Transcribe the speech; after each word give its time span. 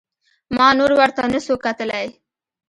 ما 0.55 0.67
نور 0.77 0.91
ورته 0.99 1.21
نسو 1.31 1.53
کتلى. 1.65 2.03